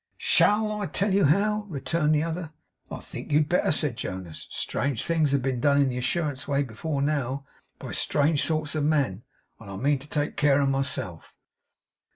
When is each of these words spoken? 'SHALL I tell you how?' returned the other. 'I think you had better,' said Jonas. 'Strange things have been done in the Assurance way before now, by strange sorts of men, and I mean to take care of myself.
'SHALL 0.17 0.81
I 0.81 0.87
tell 0.87 1.13
you 1.13 1.25
how?' 1.25 1.67
returned 1.69 2.15
the 2.15 2.23
other. 2.23 2.51
'I 2.89 2.99
think 3.01 3.31
you 3.31 3.37
had 3.37 3.49
better,' 3.49 3.71
said 3.71 3.95
Jonas. 3.97 4.47
'Strange 4.49 5.05
things 5.05 5.31
have 5.31 5.43
been 5.43 5.59
done 5.59 5.79
in 5.79 5.89
the 5.89 5.97
Assurance 5.99 6.47
way 6.47 6.63
before 6.63 7.03
now, 7.03 7.45
by 7.77 7.91
strange 7.91 8.41
sorts 8.41 8.73
of 8.73 8.83
men, 8.83 9.21
and 9.59 9.69
I 9.69 9.75
mean 9.75 9.99
to 9.99 10.09
take 10.09 10.37
care 10.37 10.59
of 10.59 10.69
myself. 10.69 11.35